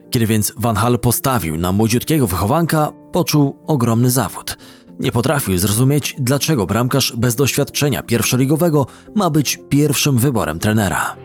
[0.09, 4.57] Kiedy więc Van Hal postawił na młodziutkiego wychowanka, poczuł ogromny zawód.
[4.99, 11.15] Nie potrafił zrozumieć, dlaczego bramkarz bez doświadczenia pierwszoligowego ma być pierwszym wyborem trenera.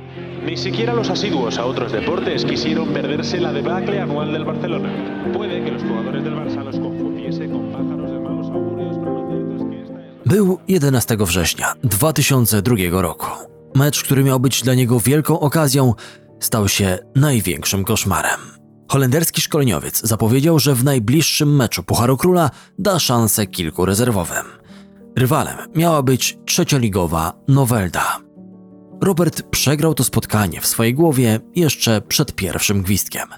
[0.47, 4.88] Ni siquiera los asiduos a otros deportes quisieron perderse la debacle anual del Barcelona.
[5.33, 9.31] Puede que los jugadores del Barça los confundiese con pájaros de malos augurios, pero lo
[9.31, 10.35] cierto es que esta es la...
[10.35, 13.27] Był 11 września 2002 roku.
[13.75, 15.94] Mecz, który miał być dla niego wielką okazją,
[16.40, 18.63] stał się największym koszmarem.
[18.94, 24.44] Holenderski szkoleniowiec zapowiedział, że w najbliższym meczu Pucharu Króla da szansę kilku rezerwowym.
[25.16, 28.20] Rywalem miała być trzecioligowa Novelda.
[29.02, 33.28] Robert przegrał to spotkanie w swojej głowie jeszcze przed pierwszym gwizdkiem.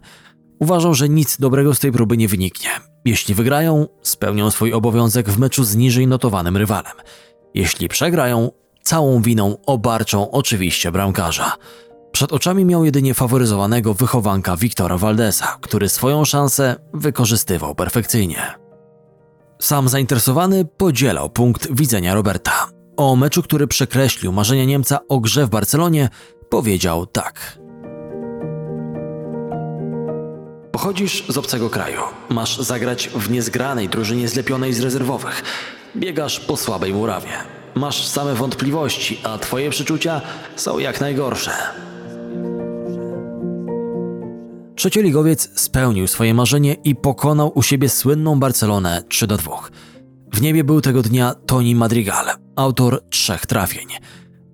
[0.61, 2.71] Uważał, że nic dobrego z tej próby nie wyniknie.
[3.05, 6.95] Jeśli wygrają, spełnią swój obowiązek w meczu z niżej notowanym rywalem.
[7.55, 8.51] Jeśli przegrają,
[8.83, 11.53] całą winą obarczą oczywiście bramkarza.
[12.17, 18.55] Przed oczami miał jedynie faworyzowanego wychowanka Wiktora Valdesa, który swoją szansę wykorzystywał perfekcyjnie.
[19.59, 22.69] Sam zainteresowany podzielał punkt widzenia Roberta.
[22.97, 26.09] O meczu, który przekreślił marzenia Niemca o grze w Barcelonie,
[26.49, 27.59] powiedział tak.
[30.73, 32.01] Pochodzisz z obcego kraju.
[32.29, 35.43] Masz zagrać w niezgranej drużynie zlepionej z rezerwowych.
[35.97, 37.33] Biegasz po słabej murawie.
[37.75, 40.21] Masz same wątpliwości, a twoje przeczucia
[40.57, 41.53] są jak najgorsze.
[44.77, 49.61] Trzecioligowiec spełnił swoje marzenie i pokonał u siebie słynną Barcelonę 3 do 2.
[50.33, 53.87] W niebie był tego dnia Toni Madrigal, autor trzech trafień.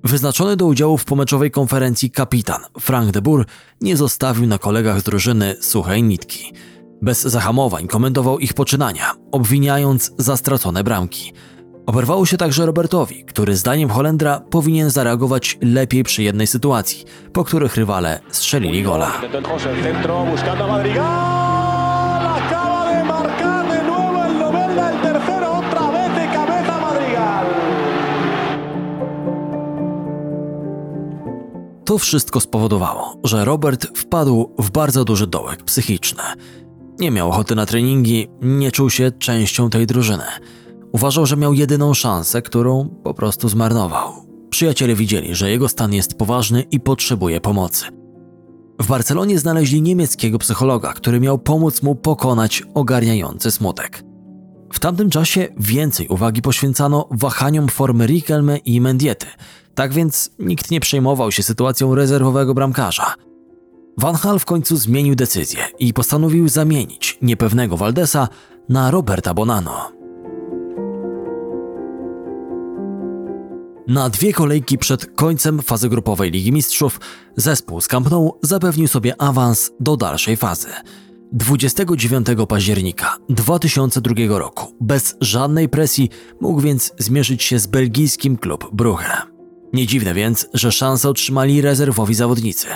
[0.05, 3.45] Wyznaczony do udziału w pomeczowej konferencji kapitan Frank de Boer
[3.81, 6.53] nie zostawił na kolegach z drużyny suchej nitki.
[7.03, 11.33] Bez zahamowań komentował ich poczynania, obwiniając za stracone bramki.
[11.87, 17.77] Oberwało się także Robertowi, który zdaniem Holendra powinien zareagować lepiej przy jednej sytuacji, po których
[17.77, 19.13] rywale strzelili gola.
[31.85, 36.23] To wszystko spowodowało, że Robert wpadł w bardzo duży dołek psychiczny.
[36.99, 40.25] Nie miał ochoty na treningi, nie czuł się częścią tej drużyny.
[40.93, 44.13] Uważał, że miał jedyną szansę, którą po prostu zmarnował.
[44.51, 47.85] Przyjaciele widzieli, że jego stan jest poważny i potrzebuje pomocy.
[48.81, 54.05] W Barcelonie znaleźli niemieckiego psychologa, który miał pomóc mu pokonać ogarniający smutek.
[54.73, 59.27] W tamtym czasie więcej uwagi poświęcano wahaniom formy Riquelme i Mendiety,
[59.75, 63.15] tak więc nikt nie przejmował się sytuacją rezerwowego bramkarza.
[63.99, 68.29] Van Hal w końcu zmienił decyzję i postanowił zamienić niepewnego Valdesa
[68.69, 70.02] na Roberta Bonano.
[73.87, 77.01] Na dwie kolejki przed końcem fazy grupowej Ligi Mistrzów
[77.37, 80.69] zespół z Camp Nou zapewnił sobie awans do dalszej fazy.
[81.33, 89.23] 29 października 2002 roku bez żadnej presji mógł więc zmierzyć się z belgijskim klub Brugge.
[89.73, 92.67] Nie dziwne więc, że szansę otrzymali rezerwowi zawodnicy.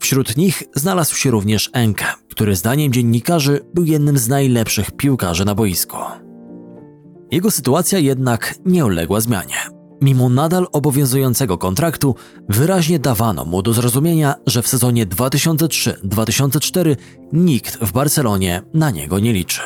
[0.00, 5.54] Wśród nich znalazł się również Enke, który zdaniem dziennikarzy był jednym z najlepszych piłkarzy na
[5.54, 5.96] boisku.
[7.30, 9.79] Jego sytuacja jednak nie uległa zmianie.
[10.00, 12.14] Mimo nadal obowiązującego kontraktu,
[12.48, 16.96] wyraźnie dawano mu do zrozumienia, że w sezonie 2003-2004
[17.32, 19.60] nikt w Barcelonie na niego nie liczy.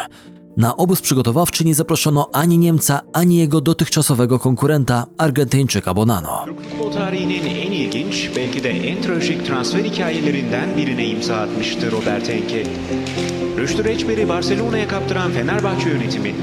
[0.57, 6.45] Na obóz przygotowawczy nie zaproszono ani Niemca, ani jego dotychczasowego konkurenta, Argentyńczyka Bonano.
[13.57, 16.35] Rüştü Reçber'i Barcelona'ya kaptıran Fenerbahçe yönetimi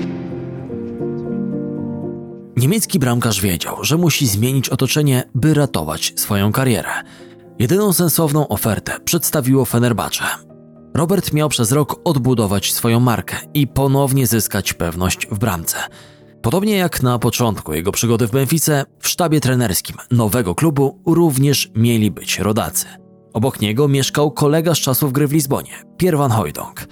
[2.62, 6.89] Niemiecki bramkarz wiedział, że musi zmienić otoczenie, by ratować swoją karierę.
[7.60, 10.24] Jedyną sensowną ofertę przedstawiło Fenerbahce.
[10.95, 15.78] Robert miał przez rok odbudować swoją markę i ponownie zyskać pewność w bramce.
[16.41, 22.12] Podobnie jak na początku jego przygody w Benfice, w sztabie trenerskim nowego klubu również mieli
[22.12, 22.86] być rodacy.
[23.34, 26.88] Obok niego mieszkał kolega z czasów gry w Lizbonie, Pierre van Hooijdonk.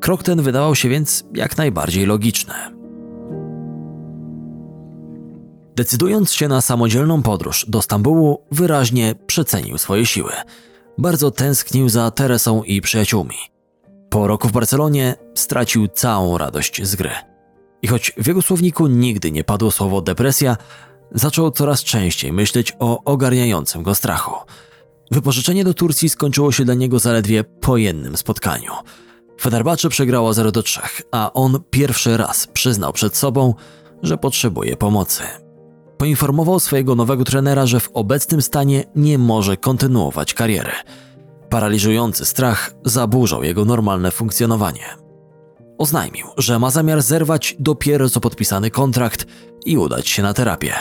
[0.00, 2.81] Krok ten wydawał się więc jak najbardziej logiczny.
[5.76, 10.32] Decydując się na samodzielną podróż do Stambułu, wyraźnie przecenił swoje siły.
[10.98, 13.36] Bardzo tęsknił za Teresą i przyjaciółmi.
[14.10, 17.10] Po roku w Barcelonie stracił całą radość z gry.
[17.82, 20.56] I choć w jego słowniku nigdy nie padło słowo depresja,
[21.12, 24.34] zaczął coraz częściej myśleć o ogarniającym go strachu.
[25.10, 28.72] Wypożyczenie do Turcji skończyło się dla niego zaledwie po jednym spotkaniu.
[29.40, 30.80] Fenerbahce przegrała 0 do 3,
[31.10, 33.54] a on pierwszy raz przyznał przed sobą,
[34.02, 35.22] że potrzebuje pomocy.
[36.02, 40.70] Poinformował swojego nowego trenera, że w obecnym stanie nie może kontynuować kariery.
[41.50, 44.84] Paraliżujący strach zaburzał jego normalne funkcjonowanie.
[45.78, 49.26] Oznajmił, że ma zamiar zerwać dopiero co podpisany kontrakt
[49.66, 50.74] i udać się na terapię.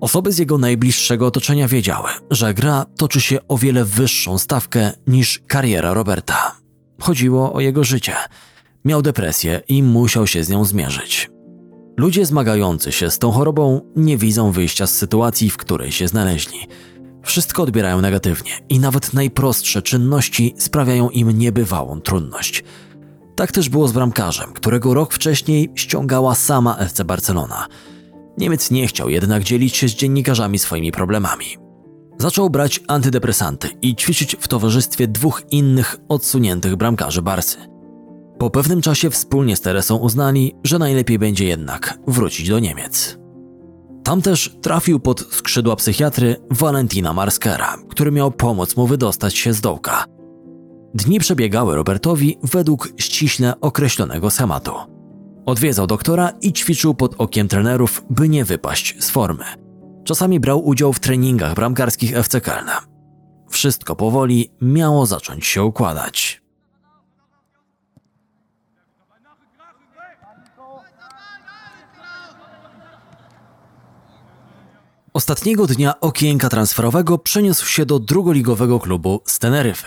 [0.00, 5.42] Osoby z jego najbliższego otoczenia wiedziały, że gra toczy się o wiele wyższą stawkę niż
[5.46, 6.56] kariera Roberta.
[7.00, 8.14] Chodziło o jego życie.
[8.84, 11.30] Miał depresję i musiał się z nią zmierzyć.
[12.00, 16.58] Ludzie zmagający się z tą chorobą nie widzą wyjścia z sytuacji, w której się znaleźli.
[17.22, 22.64] Wszystko odbierają negatywnie i nawet najprostsze czynności sprawiają im niebywałą trudność.
[23.36, 27.66] Tak też było z bramkarzem, którego rok wcześniej ściągała sama FC Barcelona.
[28.38, 31.46] Niemiec nie chciał jednak dzielić się z dziennikarzami swoimi problemami.
[32.18, 37.79] Zaczął brać antydepresanty i ćwiczyć w towarzystwie dwóch innych odsuniętych bramkarzy Barsy.
[38.40, 43.18] Po pewnym czasie wspólnie z Teresą uznali, że najlepiej będzie jednak wrócić do Niemiec.
[44.04, 49.60] Tam też trafił pod skrzydła psychiatry Valentina Marskera, który miał pomóc mu wydostać się z
[49.60, 50.04] dołka.
[50.94, 54.72] Dni przebiegały Robertowi według ściśle określonego schematu.
[55.46, 59.44] Odwiedzał doktora i ćwiczył pod okiem trenerów, by nie wypaść z formy.
[60.04, 62.70] Czasami brał udział w treningach bramkarskich FC Köln.
[63.48, 66.42] Wszystko powoli miało zacząć się układać.
[75.12, 79.86] Ostatniego dnia okienka transferowego przeniósł się do drugoligowego klubu z Teneryfy.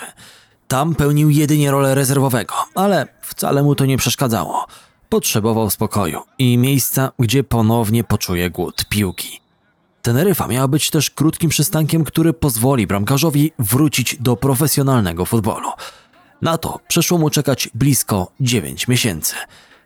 [0.67, 4.65] Tam pełnił jedynie rolę rezerwowego, ale wcale mu to nie przeszkadzało.
[5.09, 9.41] Potrzebował spokoju i miejsca, gdzie ponownie poczuje głód piłki.
[10.01, 15.69] Teneryfa miała być też krótkim przystankiem, który pozwoli bramkarzowi wrócić do profesjonalnego futbolu.
[16.41, 19.35] Na to przeszło mu czekać blisko 9 miesięcy.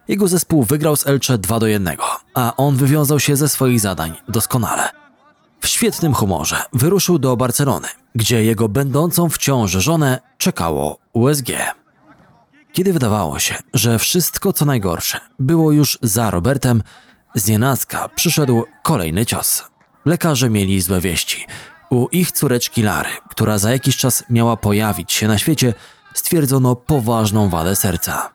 [0.08, 1.98] Jego zespół wygrał z Elche 2 do 1,
[2.34, 4.97] a on wywiązał się ze swoich zadań doskonale.
[5.60, 11.48] W świetnym humorze wyruszył do Barcelony, gdzie jego będącą w ciąży żonę czekało USG.
[12.74, 16.84] Kiedy wydawało się, że wszystko co najgorsze było już za Robertem,
[17.36, 19.64] z nienacka przyszedł kolejny cios.
[20.06, 21.46] Lekarze mieli złe wieści.
[21.90, 25.74] U ich córeczki Lary, która za jakiś czas miała pojawić się na świecie,
[26.14, 28.30] stwierdzono poważną wadę serca.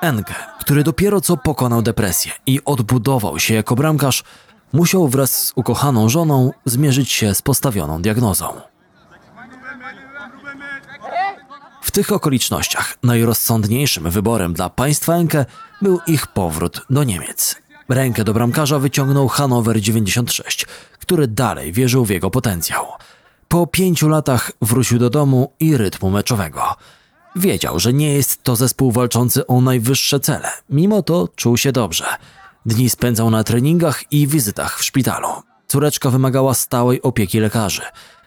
[0.00, 4.24] Enge, który dopiero co pokonał depresję i odbudował się jako bramkarz,
[4.72, 8.60] musiał wraz z ukochaną żoną zmierzyć się z postawioną diagnozą.
[11.82, 15.44] W tych okolicznościach najrozsądniejszym wyborem dla państwa Enke
[15.82, 17.56] był ich powrót do Niemiec.
[17.88, 20.66] Rękę do bramkarza wyciągnął Hannover 96,
[20.98, 22.86] który dalej wierzył w jego potencjał.
[23.48, 26.62] Po pięciu latach wrócił do domu i rytmu meczowego.
[27.36, 32.06] Wiedział, że nie jest to zespół walczący o najwyższe cele, mimo to czuł się dobrze.
[32.66, 35.28] Dni spędzał na treningach i wizytach w szpitalu.
[35.66, 37.82] Córeczka wymagała stałej opieki lekarzy.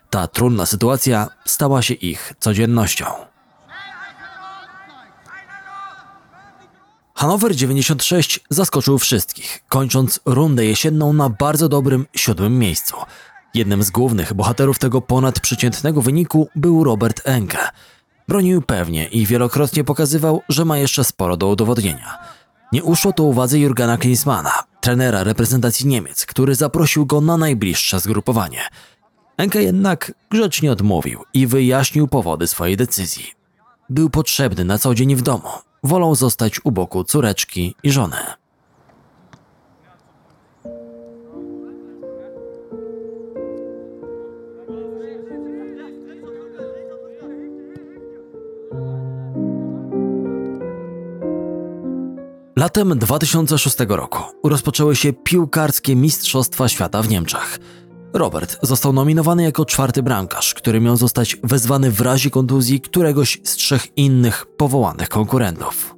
[0.10, 3.06] Ta trudna sytuacja stała się ich codziennością.
[7.16, 12.96] Hannover 96 zaskoczył wszystkich, kończąc rundę jesienną na bardzo dobrym siódmym miejscu.
[13.54, 17.70] Jednym z głównych bohaterów tego ponadprzeciętnego wyniku był Robert Enke.
[18.28, 22.39] Bronił pewnie i wielokrotnie pokazywał, że ma jeszcze sporo do udowodnienia.
[22.72, 28.62] Nie uszło to uwadze Jurgena Klinsmana, trenera reprezentacji Niemiec, który zaprosił go na najbliższe zgrupowanie.
[29.38, 33.32] Enke jednak grzecznie odmówił i wyjaśnił powody swojej decyzji.
[33.90, 35.50] Był potrzebny na co dzień w domu,
[35.84, 38.18] wolą zostać u boku córeczki i żony.
[52.60, 57.60] Latem 2006 roku rozpoczęły się piłkarskie Mistrzostwa Świata w Niemczech.
[58.14, 63.56] Robert został nominowany jako czwarty bramkarz, który miał zostać wezwany w razie kontuzji któregoś z
[63.56, 65.96] trzech innych powołanych konkurentów.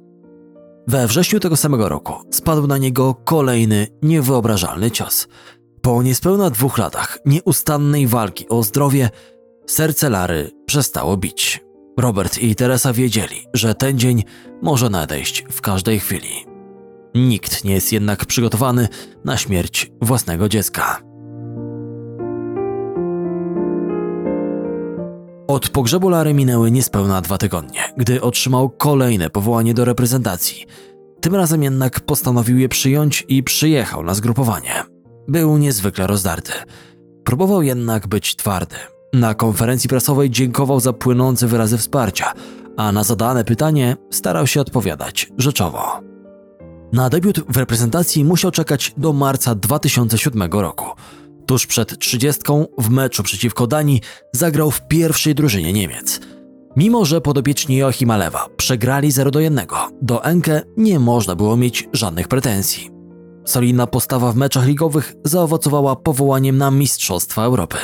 [0.86, 5.28] We wrześniu tego samego roku spadł na niego kolejny niewyobrażalny cios.
[5.80, 9.10] Po niespełna dwóch latach nieustannej walki o zdrowie,
[9.66, 11.64] serce Lary przestało bić.
[11.98, 14.24] Robert i Teresa wiedzieli, że ten dzień
[14.62, 16.51] może nadejść w każdej chwili.
[17.14, 18.88] Nikt nie jest jednak przygotowany
[19.24, 21.02] na śmierć własnego dziecka.
[25.48, 30.66] Od pogrzebu Lary minęły niespełna dwa tygodnie, gdy otrzymał kolejne powołanie do reprezentacji.
[31.20, 34.82] Tym razem jednak postanowił je przyjąć i przyjechał na zgrupowanie.
[35.28, 36.52] Był niezwykle rozdarty.
[37.24, 38.76] Próbował jednak być twardy.
[39.12, 42.32] Na konferencji prasowej dziękował za płynące wyrazy wsparcia,
[42.76, 46.11] a na zadane pytanie starał się odpowiadać rzeczowo.
[46.92, 50.86] Na debiut w reprezentacji musiał czekać do marca 2007 roku.
[51.46, 52.42] Tuż przed 30
[52.78, 54.00] w meczu przeciwko Danii
[54.32, 56.20] zagrał w pierwszej drużynie Niemiec.
[56.76, 59.66] Mimo, że podopieczni Joachima Lewa przegrali 0 do 1,
[60.02, 62.90] do Enke nie można było mieć żadnych pretensji.
[63.44, 67.76] Solidna postawa w meczach ligowych zaowocowała powołaniem na Mistrzostwa Europy.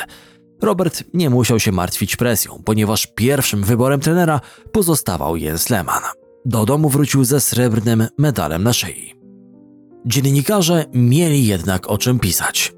[0.62, 4.40] Robert nie musiał się martwić presją, ponieważ pierwszym wyborem trenera
[4.72, 6.27] pozostawał Jens Lehmann.
[6.48, 9.14] Do domu wrócił ze srebrnym medalem na szyi.
[10.06, 12.72] Dziennikarze mieli jednak o czym pisać.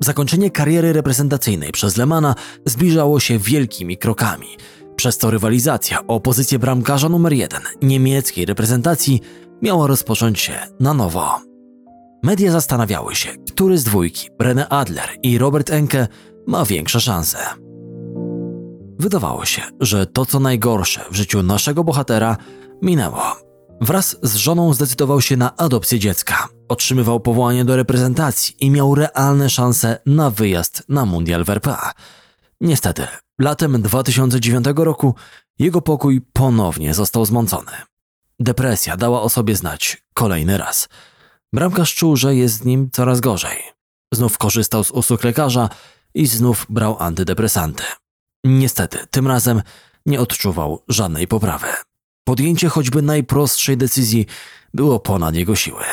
[0.00, 2.34] Zakończenie kariery reprezentacyjnej przez Lemana
[2.66, 4.46] zbliżało się wielkimi krokami,
[4.96, 9.20] przez co rywalizacja o pozycję bramkarza numer jeden niemieckiej reprezentacji
[9.62, 11.40] miała rozpocząć się na nowo.
[12.22, 16.08] Media zastanawiały się, który z dwójki, René Adler i Robert Enke,
[16.46, 17.38] ma większe szanse.
[18.98, 22.36] Wydawało się, że to co najgorsze w życiu naszego bohatera
[22.84, 23.36] minęło.
[23.80, 26.48] Wraz z żoną zdecydował się na adopcję dziecka.
[26.68, 31.92] Otrzymywał powołanie do reprezentacji i miał realne szanse na wyjazd na mundial w RPA.
[32.60, 33.06] Niestety,
[33.38, 35.14] latem 2009 roku
[35.58, 37.72] jego pokój ponownie został zmącony.
[38.40, 40.88] Depresja dała o sobie znać kolejny raz.
[41.52, 43.62] Bramkarz czuł, że jest z nim coraz gorzej.
[44.14, 45.68] Znów korzystał z usług lekarza
[46.14, 47.84] i znów brał antydepresanty.
[48.44, 49.62] Niestety, tym razem
[50.06, 51.66] nie odczuwał żadnej poprawy.
[52.24, 54.26] Podjęcie choćby najprostszej decyzji
[54.74, 55.84] było ponad jego siły,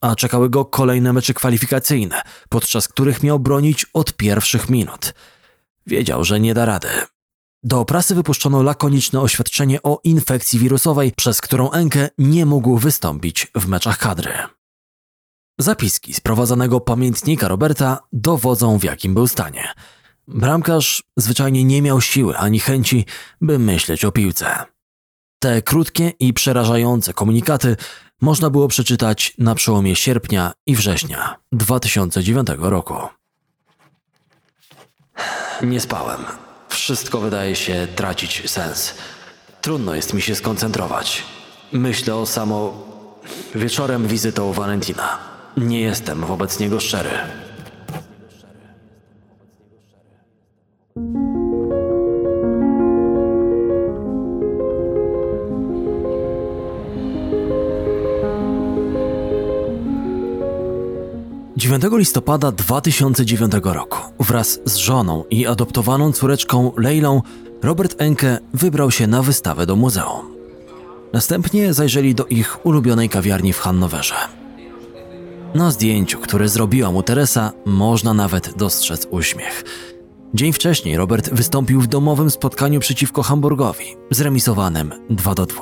[0.00, 5.14] a czekały go kolejne mecze kwalifikacyjne, podczas których miał bronić od pierwszych minut.
[5.86, 6.88] Wiedział, że nie da rady.
[7.62, 13.68] Do prasy wypuszczono lakoniczne oświadczenie o infekcji wirusowej, przez którą Enke nie mógł wystąpić w
[13.68, 14.32] meczach kadry.
[15.58, 19.68] Zapiski z prowadzonego pamiętnika Roberta dowodzą w jakim był stanie.
[20.28, 23.06] Bramkarz zwyczajnie nie miał siły ani chęci,
[23.40, 24.73] by myśleć o piłce.
[25.44, 27.76] Te krótkie i przerażające komunikaty
[28.20, 32.94] można było przeczytać na przełomie sierpnia i września 2009 roku.
[35.62, 36.20] Nie spałem.
[36.68, 38.94] Wszystko wydaje się tracić sens.
[39.60, 41.22] Trudno jest mi się skoncentrować.
[41.72, 42.82] Myślę o samo.
[43.54, 45.18] Wieczorem wizytą Valentina.
[45.56, 47.10] Nie jestem wobec niego szczery.
[61.56, 67.22] 9 listopada 2009 roku wraz z żoną i adoptowaną córeczką Leilą
[67.62, 70.26] Robert Enke wybrał się na wystawę do muzeum.
[71.12, 74.14] Następnie zajrzeli do ich ulubionej kawiarni w Hannowerze.
[75.54, 79.64] Na zdjęciu, które zrobiła mu Teresa, można nawet dostrzec uśmiech.
[80.34, 85.60] Dzień wcześniej Robert wystąpił w domowym spotkaniu przeciwko Hamburgowi, zremisowanym 2 do 2.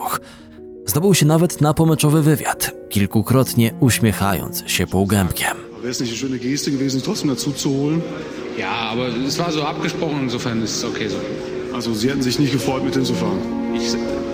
[0.86, 5.71] Zdobył się nawet na pomeczowy wywiad, kilkukrotnie uśmiechając się półgębkiem.
[5.82, 8.02] Wäre es nicht eine schöne Geste gewesen, trotzdem dazu zu holen?
[8.56, 11.16] Ja, aber es war so abgesprochen, insofern ist es okay so.
[11.74, 13.38] Also Sie hätten sich nicht gefreut, mit hinzufahren?
[13.74, 13.88] Ich,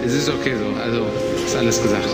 [0.04, 1.06] es ist okay so, also
[1.46, 2.08] ist alles gesagt.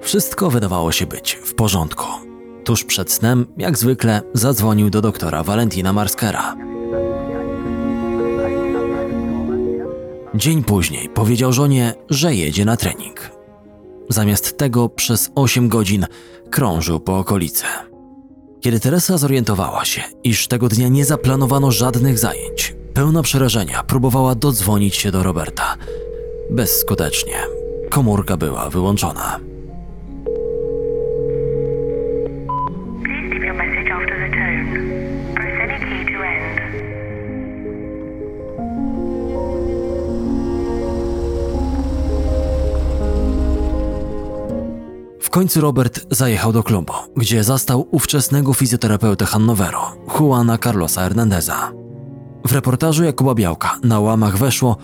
[0.00, 2.06] Wszystko wydawało się być w porządku.
[2.64, 6.56] Tuż przed snem, jak zwykle, zadzwonił do doktora Valentina Marskera.
[10.34, 13.41] Dzień później powiedział żonie, że jedzie na trening.
[14.12, 16.06] Zamiast tego przez 8 godzin
[16.50, 17.64] krążył po okolicy.
[18.60, 24.96] Kiedy Teresa zorientowała się, iż tego dnia nie zaplanowano żadnych zajęć, pełna przerażenia próbowała dodzwonić
[24.96, 25.76] się do Roberta.
[26.50, 27.36] Bezskutecznie.
[27.90, 29.51] Komórka była wyłączona.
[45.32, 49.78] Końcu Robert zajechał do klubu, gdzie zastał ówczesnego fizjoterapeutę Hannoveru,
[50.20, 51.72] Juana Carlosa Hernandeza.
[52.46, 54.76] W reportażu Jakuba Białka na łamach weszło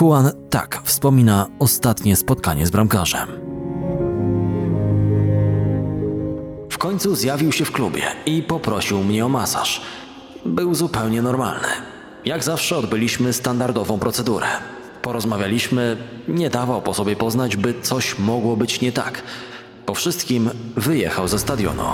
[0.00, 3.28] Juan tak wspomina ostatnie spotkanie z bramkarzem.
[6.70, 9.80] W końcu zjawił się w klubie i poprosił mnie o masaż.
[10.44, 11.68] Był zupełnie normalny.
[12.24, 14.46] Jak zawsze odbyliśmy standardową procedurę.
[15.02, 15.96] Porozmawialiśmy,
[16.28, 19.22] nie dawał po sobie poznać, by coś mogło być nie tak.
[19.86, 21.84] Po wszystkim wyjechał ze stadionu.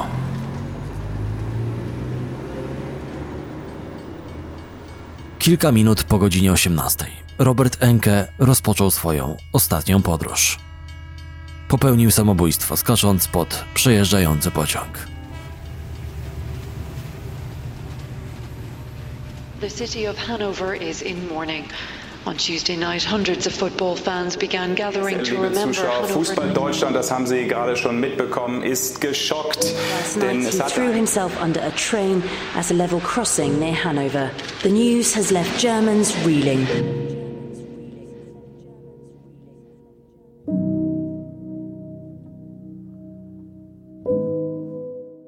[5.38, 7.06] Kilka minut po godzinie 18
[7.38, 10.58] Robert Enke rozpoczął swoją ostatnią podróż.
[11.68, 15.06] Popełnił samobójstwo, skacząc pod przejeżdżający pociąg.
[19.60, 21.66] The city of Hanover is in mourning.
[22.24, 26.06] On Tuesday night, hundreds of football fans began gathering to Liebe remember Zuschauer.
[26.06, 29.74] Fußball Deutschland, das haben Sie gerade schon mitbekommen, ist geschockt.
[30.20, 32.22] Denn es hat threw himself under a train
[32.56, 34.30] at a level crossing near Hanover.
[34.62, 36.66] The news has left Germans reeling.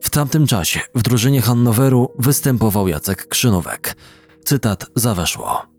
[0.01, 3.97] W tamtym czasie w drużynie Hannoweru występował Jacek Krzynówek.
[4.45, 5.74] Cytat zaweszło.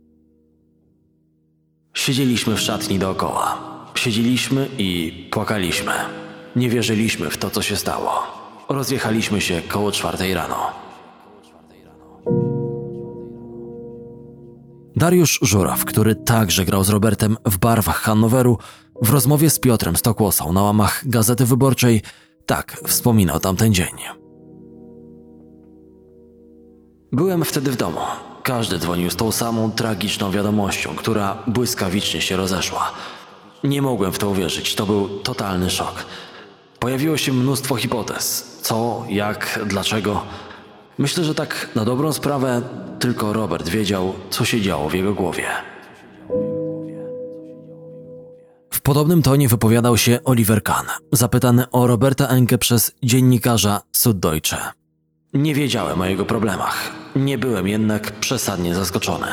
[1.96, 3.58] Siedzieliśmy w szatni dookoła.
[3.96, 5.92] Siedzieliśmy i płakaliśmy.
[6.56, 8.12] Nie wierzyliśmy w to, co się stało.
[8.70, 10.72] Rozjechaliśmy się koło czwartej rano.
[14.96, 18.58] Dariusz Żuraw, który także grał z Robertem w barwach Hannoweru,
[19.02, 22.02] w rozmowie z Piotrem Stokłosą na łamach Gazety Wyborczej
[22.46, 23.96] tak wspominał tamten dzień.
[27.12, 28.00] Byłem wtedy w domu.
[28.46, 32.92] Każdy dzwonił z tą samą tragiczną wiadomością, która błyskawicznie się rozeszła.
[33.64, 36.06] Nie mogłem w to uwierzyć, to był totalny szok.
[36.80, 38.58] Pojawiło się mnóstwo hipotez.
[38.62, 40.22] Co, jak, dlaczego.
[40.98, 42.62] Myślę, że tak na dobrą sprawę
[43.00, 45.46] tylko Robert wiedział, co się działo w jego głowie.
[48.74, 54.58] W podobnym tonie wypowiadał się Oliver Kahn, zapytany o Roberta Enke przez dziennikarza Süddeutsche.
[55.34, 59.28] Nie wiedziałem o jego problemach, nie byłem jednak przesadnie zaskoczony.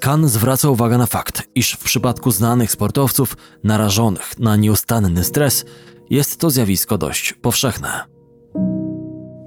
[0.00, 5.64] Kahn zwraca uwagę na fakt, iż w przypadku znanych sportowców narażonych na nieustanny stres
[6.10, 8.04] jest to zjawisko dość powszechne.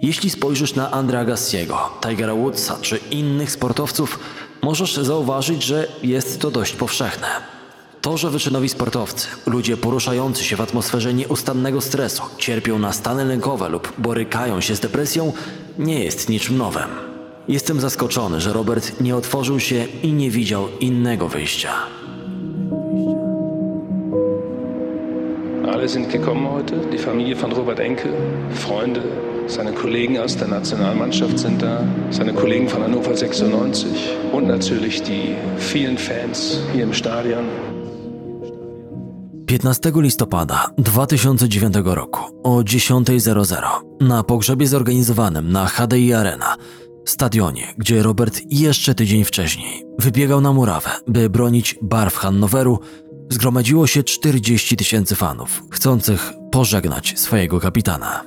[0.01, 4.19] Jeśli spojrzysz na Andrea Gassiego, Tigera Woodsa czy innych sportowców,
[4.61, 7.27] możesz zauważyć, że jest to dość powszechne.
[8.01, 13.69] To, że wyczynowi sportowcy, ludzie poruszający się w atmosferze nieustannego stresu, cierpią na stany lękowe
[13.69, 15.34] lub borykają się z depresją,
[15.79, 17.11] nie jest niczym nowym.
[17.47, 21.69] Jestem zaskoczony, że Robert nie otworzył się i nie widział innego wyjścia.
[25.73, 28.09] Alle sind gekommen heute, die Familie von Robert Enke,
[28.53, 29.01] Freunde,
[29.47, 33.87] seine Kollegen aus der Nationalmannschaft sind da, seine Kollegen von Hannover 96
[34.31, 37.45] und natürlich die vielen Fans hier im Stadion.
[39.47, 46.55] 15 listopada 2009 roku o 10.00 na pogrzebie zorganizowanym na HDI Arena,
[47.06, 52.80] stadionie, gdzie Robert jeszcze tydzień wcześniej wybiegał na murawę, by bronić barw Hannoweru,
[53.30, 58.24] zgromadziło się 40 tysięcy fanów, chcących pożegnać swojego kapitana.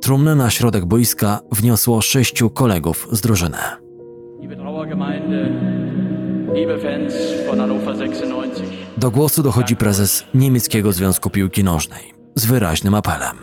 [0.00, 3.58] Trumnę na środek boiska wniosło sześciu kolegów z drużyny.
[4.40, 5.50] Liebe Trauergemeinde,
[6.54, 7.14] liebe Fans
[7.46, 8.72] von Hannover 96.
[8.96, 13.36] Do głosu dochodzi prezes niemieckiego Związku Piłki Nożnej z wyraźnym apelem.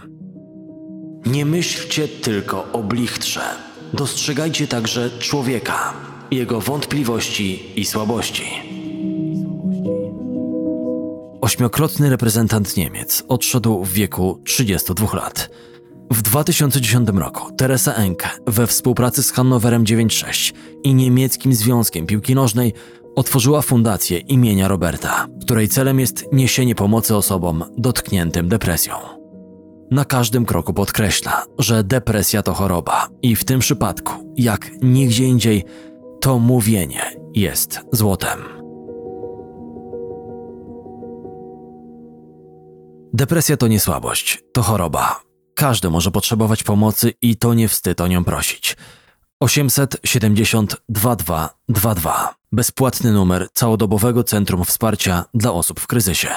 [1.26, 3.67] Nie myślcie tylko o blichtrze.
[3.94, 5.94] Dostrzegajcie także człowieka,
[6.32, 8.44] jego wątpliwości i słabości.
[11.42, 15.50] Ośmiokrotny reprezentant Niemiec odszedł w wieku 32 lat.
[16.12, 22.74] W 2010 roku Teresa Enke we współpracy z Hannoverem 96 i niemieckim Związkiem Piłki Nożnej
[23.16, 28.94] otworzyła fundację imienia Roberta, której celem jest niesienie pomocy osobom dotkniętym depresją.
[29.92, 35.64] Na każdym kroku podkreśla, że depresja to choroba i w tym przypadku, jak nigdzie indziej,
[36.22, 37.02] to mówienie
[37.34, 38.40] jest złotem.
[43.14, 45.22] Depresja to nie słabość, to choroba.
[45.56, 48.78] Każdy może potrzebować pomocy i to nie wstyd o nią prosić.
[49.40, 56.30] 870 2222 Bezpłatny numer całodobowego Centrum Wsparcia dla osób w kryzysie.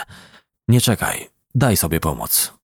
[0.68, 2.59] Nie czekaj, daj sobie pomóc.